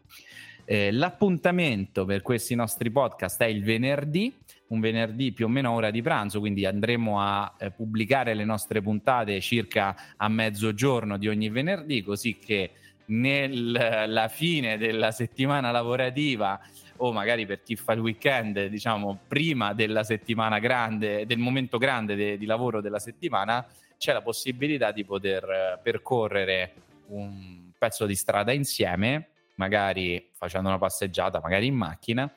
Eh, 0.63 0.91
l'appuntamento 0.91 2.05
per 2.05 2.22
questi 2.22 2.55
nostri 2.55 2.89
podcast 2.89 3.41
è 3.41 3.45
il 3.45 3.63
venerdì, 3.63 4.34
un 4.67 4.79
venerdì 4.79 5.31
più 5.31 5.45
o 5.45 5.50
meno 5.50 5.72
ora 5.72 5.91
di 5.91 6.01
pranzo, 6.01 6.39
quindi 6.39 6.65
andremo 6.65 7.22
a 7.22 7.53
eh, 7.60 7.72
pubblicare 7.72 8.34
le 8.34 8.45
nostre 8.45 8.81
puntate 8.81 9.39
circa 9.41 9.95
a 10.17 10.27
mezzogiorno 10.27 11.17
di 11.17 11.27
ogni 11.27 11.50
venerdì, 11.50 12.03
così 12.03 12.38
che 12.38 12.72
nella 13.07 14.27
fine 14.29 14.77
della 14.77 15.12
settimana 15.12 15.69
lavorativa 15.69 16.60
o 16.98 17.12
magari 17.12 17.45
per 17.45 17.62
chi 17.62 17.75
fa 17.75 17.93
il 17.93 18.00
weekend, 18.00 18.65
diciamo 18.65 19.19
prima 19.27 19.74
della 19.74 20.03
settimana 20.03 20.60
grande, 20.60 21.25
del 21.25 21.38
momento 21.38 21.77
grande 21.77 22.15
de, 22.15 22.38
di 22.38 22.45
lavoro 22.45 22.81
della 22.81 23.00
settimana, 23.00 23.65
c'è 23.98 24.13
la 24.13 24.22
possibilità 24.22 24.91
di 24.91 25.05
poter 25.05 25.43
eh, 25.43 25.79
percorrere 25.81 26.74
un 27.07 27.69
pezzo 27.77 28.05
di 28.05 28.15
strada 28.15 28.51
insieme 28.51 29.29
magari 29.55 30.29
facendo 30.34 30.69
una 30.69 30.77
passeggiata, 30.77 31.39
magari 31.41 31.67
in 31.67 31.75
macchina, 31.75 32.31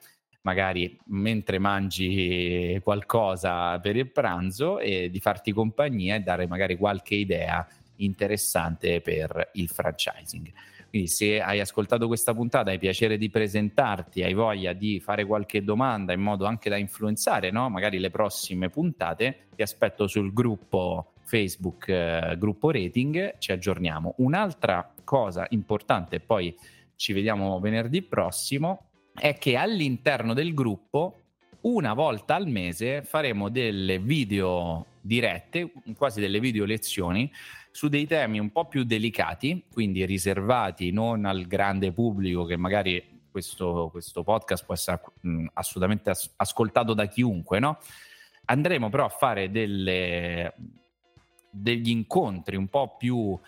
magari 0.48 0.98
mentre 1.08 1.58
mangi 1.58 2.80
qualcosa 2.82 3.78
per 3.80 3.96
il 3.96 4.10
pranzo 4.10 4.78
e 4.78 5.10
di 5.10 5.20
farti 5.20 5.52
compagnia 5.52 6.14
e 6.14 6.20
dare 6.20 6.46
magari 6.46 6.78
qualche 6.78 7.16
idea 7.16 7.68
interessante 7.96 9.02
per 9.02 9.50
il 9.54 9.68
franchising. 9.68 10.50
Quindi 10.88 11.08
se 11.08 11.38
hai 11.42 11.60
ascoltato 11.60 12.06
questa 12.06 12.32
puntata, 12.32 12.70
hai 12.70 12.78
piacere 12.78 13.18
di 13.18 13.28
presentarti, 13.28 14.22
hai 14.22 14.32
voglia 14.32 14.72
di 14.72 15.00
fare 15.00 15.26
qualche 15.26 15.62
domanda 15.62 16.14
in 16.14 16.20
modo 16.20 16.46
anche 16.46 16.70
da 16.70 16.78
influenzare 16.78 17.50
no? 17.50 17.68
magari 17.68 17.98
le 17.98 18.08
prossime 18.08 18.70
puntate, 18.70 19.48
ti 19.54 19.60
aspetto 19.60 20.06
sul 20.06 20.32
gruppo 20.32 21.12
Facebook, 21.24 21.88
eh, 21.88 22.36
gruppo 22.38 22.70
rating, 22.70 23.36
ci 23.36 23.52
aggiorniamo. 23.52 24.14
Un'altra 24.18 24.94
cosa 25.04 25.46
importante, 25.50 26.20
poi 26.20 26.56
ci 26.96 27.12
vediamo 27.12 27.60
venerdì 27.60 28.00
prossimo, 28.00 28.87
è 29.18 29.36
che 29.38 29.56
all'interno 29.56 30.34
del 30.34 30.54
gruppo 30.54 31.20
una 31.60 31.92
volta 31.92 32.34
al 32.34 32.46
mese 32.46 33.02
faremo 33.02 33.48
delle 33.48 33.98
video 33.98 34.86
dirette, 35.00 35.72
quasi 35.96 36.20
delle 36.20 36.40
video 36.40 36.64
lezioni 36.64 37.30
su 37.70 37.88
dei 37.88 38.06
temi 38.06 38.38
un 38.38 38.50
po' 38.50 38.66
più 38.66 38.84
delicati, 38.84 39.64
quindi 39.72 40.04
riservati 40.04 40.90
non 40.90 41.24
al 41.24 41.46
grande 41.46 41.92
pubblico 41.92 42.44
che 42.44 42.56
magari 42.56 43.20
questo, 43.30 43.88
questo 43.90 44.22
podcast 44.22 44.64
può 44.64 44.74
essere 44.74 45.00
mh, 45.20 45.46
assolutamente 45.54 46.10
as- 46.10 46.32
ascoltato 46.36 46.94
da 46.94 47.06
chiunque, 47.06 47.58
no? 47.58 47.78
Andremo 48.46 48.88
però 48.88 49.04
a 49.04 49.10
fare 49.10 49.50
delle, 49.50 50.54
degli 51.50 51.90
incontri 51.90 52.56
un 52.56 52.68
po' 52.68 52.96
più 52.96 53.38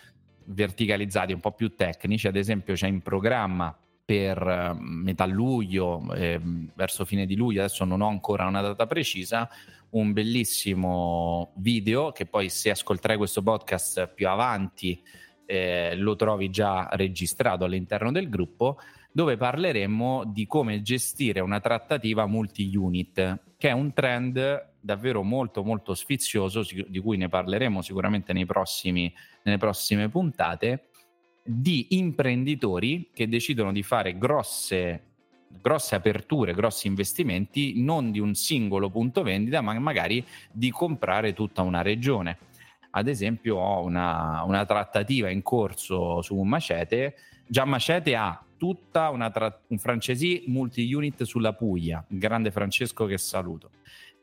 verticalizzati, 0.45 1.33
un 1.33 1.41
po' 1.41 1.53
più 1.53 1.75
tecnici, 1.75 2.27
ad 2.27 2.37
esempio 2.37 2.75
c'è 2.75 2.89
in 2.89 3.01
programma 3.01 3.77
per 4.11 4.77
metà 4.77 5.25
luglio, 5.25 6.13
eh, 6.15 6.41
verso 6.75 7.05
fine 7.05 7.27
di 7.27 7.37
luglio, 7.37 7.61
adesso 7.61 7.85
non 7.85 8.01
ho 8.01 8.09
ancora 8.09 8.45
una 8.45 8.61
data 8.61 8.89
precisa, 8.89 9.49
un 9.91 10.13
bellissimo 10.13 11.53
video 11.59 12.11
che 12.11 12.27
poi 12.27 12.49
se 12.49 12.71
ascolterai 12.71 13.17
questo 13.17 13.41
podcast 13.41 14.09
più 14.09 14.27
avanti 14.27 15.01
eh, 15.47 15.95
lo 15.95 16.17
trovi 16.17 16.51
già 16.51 16.89
registrato 16.91 17.63
all'interno 17.63 18.11
del 18.11 18.29
gruppo, 18.29 18.79
dove 19.13 19.37
parleremo 19.37 20.25
di 20.27 20.45
come 20.45 20.83
gestire 20.83 21.39
una 21.39 21.61
trattativa 21.61 22.27
multi-unit, 22.27 23.43
che 23.57 23.69
è 23.69 23.73
un 23.73 23.93
trend 23.93 24.71
davvero 24.81 25.23
molto 25.23 25.63
molto 25.63 25.95
sfizioso, 25.95 26.65
di 26.89 26.99
cui 26.99 27.17
ne 27.17 27.29
parleremo 27.29 27.81
sicuramente 27.81 28.33
nei 28.33 28.45
prossimi, 28.45 29.15
nelle 29.45 29.59
prossime 29.59 30.09
puntate, 30.09 30.90
di 31.43 31.89
imprenditori 31.91 33.11
che 33.13 33.29
decidono 33.29 33.73
di 33.73 33.83
fare 33.83 34.17
grosse, 34.17 35.03
grosse 35.49 35.95
aperture, 35.95 36.55
grossi 36.55 36.87
investimenti, 36.87 37.83
non 37.83 38.11
di 38.11 38.19
un 38.19 38.35
singolo 38.35 38.91
punto 38.91 39.23
vendita, 39.23 39.61
ma 39.61 39.79
magari 39.79 40.25
di 40.53 40.71
comprare 40.71 41.33
tutta 41.33 41.63
una 41.63 41.83
regione. 41.83 42.39
Ad 42.91 43.09
esempio 43.09 43.57
ho 43.57 43.85
una, 43.85 44.43
una 44.45 44.65
trattativa 44.65 45.31
in 45.31 45.43
corso 45.43 46.23
su 46.23 46.37
un 46.37 46.49
macete, 46.49 47.15
già 47.47 47.65
Macete 47.65 48.17
ha 48.17 48.45
tutta 48.57 49.11
una 49.11 49.31
tra- 49.31 49.61
un 49.69 49.79
francesi 49.79 50.45
multi-unit 50.47 51.23
sulla 51.23 51.55
Puglia, 51.55 52.05
grande 52.09 52.51
Francesco 52.51 53.07
che 53.07 53.17
saluto 53.17 53.71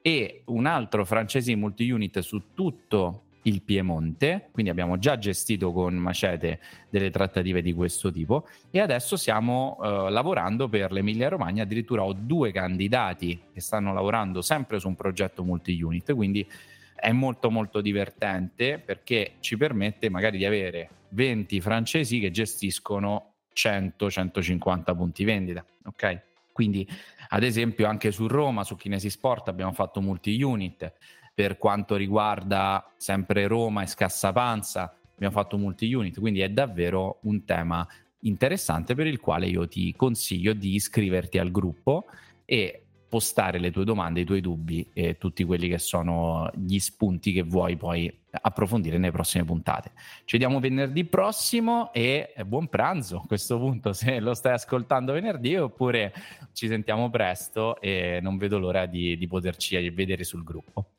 e 0.08 0.43
un 0.45 0.65
altro 0.67 1.03
francese 1.03 1.53
multi-unit 1.56 2.19
su 2.19 2.53
tutto 2.53 3.23
il 3.48 3.62
Piemonte, 3.62 4.50
quindi 4.52 4.72
abbiamo 4.72 5.00
già 5.00 5.18
gestito 5.18 5.72
con 5.72 5.96
Macete 5.96 6.60
delle 6.90 7.10
trattative 7.10 7.62
di 7.62 7.74
questo 7.74 8.12
tipo 8.12 8.48
e 8.70 8.80
adesso 8.80 9.16
stiamo 9.16 9.78
eh, 9.82 10.10
lavorando 10.10 10.68
per 10.68 10.92
l'Emilia 10.92 11.30
Romagna, 11.30 11.64
addirittura 11.64 12.04
ho 12.04 12.14
due 12.14 12.52
candidati 12.52 13.42
che 13.54 13.62
stanno 13.62 13.94
lavorando 13.94 14.42
sempre 14.42 14.80
su 14.80 14.88
un 14.88 14.96
progetto 14.96 15.44
multi-unit, 15.44 16.14
quindi 16.14 16.48
è 16.94 17.12
molto 17.12 17.50
molto 17.50 17.80
divertente 17.80 18.80
perché 18.80 19.34
ci 19.40 19.56
permette 19.56 20.10
magari 20.10 20.38
di 20.38 20.46
avere 20.46 20.90
20 21.10 21.62
francesi 21.62 22.20
che 22.20 22.32
gestiscono 22.32 23.34
100-150 23.56 24.96
punti 24.96 25.24
vendita, 25.24 25.66
ok? 25.86 26.22
Quindi, 26.58 26.88
ad 27.30 27.44
esempio, 27.44 27.88
anche 27.88 28.12
su 28.12 28.26
Roma, 28.26 28.64
su 28.64 28.76
Kinesi 28.76 29.12
Sport 29.12 29.48
abbiamo 29.48 29.74
fatto 29.74 30.02
multi-unit. 30.02 30.92
Per 31.38 31.60
quanto 31.60 31.95
riguarda 31.95 32.91
sempre 32.97 33.45
Roma 33.45 33.84
e 33.84 33.86
Scassapanza, 33.86 34.97
abbiamo 35.13 35.36
fatto 35.36 35.60
multi-unit. 35.60 36.19
Quindi 36.19 36.39
è 36.39 36.50
davvero 36.50 37.19
un 37.26 37.45
tema 37.45 37.88
interessante 38.21 38.95
per 38.95 39.06
il 39.06 39.19
quale 39.19 39.45
io 39.45 39.67
ti 39.67 39.93
consiglio 39.95 40.54
di 40.54 40.73
iscriverti 40.73 41.38
al 41.38 41.52
gruppo 41.52 42.06
e 42.43 42.88
postare 43.08 43.60
le 43.60 43.69
tue 43.69 43.86
domande, 43.86 44.21
i 44.21 44.26
tuoi 44.26 44.41
dubbi 44.41 44.89
e 44.93 45.19
tutti 45.19 45.43
quelli 45.43 45.69
che 45.69 45.78
sono 45.78 46.50
gli 46.56 46.80
spunti 46.80 47.32
che 47.32 47.43
vuoi 47.43 47.78
poi 47.78 48.12
approfondire 48.32 48.97
nelle 48.97 49.12
prossime 49.12 49.45
puntate. 49.45 49.91
Ci 50.26 50.39
vediamo 50.39 50.60
venerdì 50.60 51.06
prossimo 51.06 51.93
e 51.93 52.34
buon 52.47 52.67
pranzo 52.67 53.17
a 53.17 53.28
questo 53.28 53.60
punto 53.60 53.93
se 53.93 54.19
lo 54.19 54.34
stai 54.34 54.54
ascoltando 54.54 55.13
venerdì 55.13 55.56
oppure 55.56 56.12
ci 56.54 56.67
sentiamo 56.67 57.12
presto 57.12 57.80
e 57.80 58.17
non 58.23 58.38
vedo 58.38 58.58
l'ora 58.58 58.88
di, 58.88 59.15
di 59.15 59.28
poterci 59.28 59.88
vedere 59.91 60.23
sul 60.23 60.43
gruppo. 60.43 60.93